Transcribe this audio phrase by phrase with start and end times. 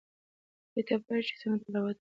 [0.75, 1.89] آیا ته پوهیږې چې څنګه تلاوت وکړې؟